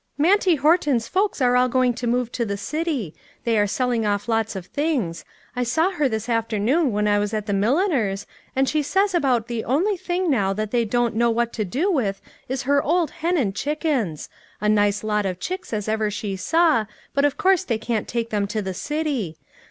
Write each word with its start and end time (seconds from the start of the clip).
A 0.17 0.21
WILL 0.23 0.31
AND 0.31 0.33
A 0.47 0.49
WAY. 0.49 0.55
275" 0.55 1.15
Mantle 1.15 1.21
Horton's 1.21 1.37
folks 1.37 1.41
are 1.45 1.55
all 1.55 1.67
going 1.69 1.93
to 1.93 2.07
move 2.07 2.31
to 2.31 2.43
the 2.43 2.57
city; 2.57 3.13
they 3.43 3.59
are 3.59 3.67
selling 3.67 4.03
off 4.03 4.27
lots 4.27 4.55
of 4.55 4.65
things; 4.65 5.23
I 5.55 5.61
saw 5.61 5.91
her 5.91 6.09
this 6.09 6.27
afternoon 6.27 6.91
when 6.91 7.07
I 7.07 7.19
was 7.19 7.35
at 7.35 7.45
the 7.45 7.53
mil 7.53 7.75
liner's, 7.75 8.25
and 8.55 8.67
she 8.67 8.81
says 8.81 9.13
about 9.13 9.45
the 9.47 9.63
only 9.63 9.97
thing 9.97 10.27
now 10.27 10.53
that 10.53 10.71
they 10.71 10.85
don't 10.85 11.13
know 11.15 11.29
what 11.29 11.53
to 11.53 11.65
do 11.65 11.91
with 11.91 12.19
is 12.49 12.63
her 12.63 12.81
old 12.81 13.11
hen 13.11 13.37
and 13.37 13.53
chickens; 13.55 14.27
a 14.59 14.67
nice 14.67 15.03
lot 15.03 15.27
of 15.27 15.39
chicks 15.39 15.71
as 15.71 15.87
ever 15.87 16.09
she 16.09 16.35
saw, 16.35 16.87
but 17.13 17.23
of 17.23 17.37
course 17.37 17.63
they 17.63 17.77
can't 17.77 18.07
take 18.07 18.31
them 18.31 18.47
to 18.47 18.63
the 18.63 18.73
city. 18.73 19.37